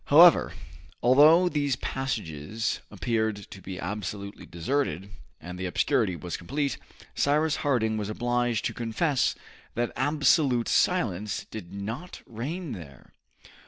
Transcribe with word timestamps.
However, 0.05 0.53
although 1.03 1.47
these 1.47 1.75
passages 1.75 2.79
appeared 2.89 3.35
to 3.51 3.61
be 3.61 3.79
absolutely 3.79 4.47
deserted, 4.47 5.11
and 5.39 5.59
the 5.59 5.67
obscurity 5.67 6.15
was 6.15 6.37
complete, 6.37 6.79
Cyrus 7.13 7.57
Harding 7.57 7.97
was 7.97 8.09
obliged 8.09 8.65
to 8.65 8.73
confess 8.73 9.35
that 9.75 9.91
absolute 9.95 10.67
silence 10.67 11.45
did 11.51 11.71
not 11.71 12.23
reign 12.25 12.71
there. 12.71 13.13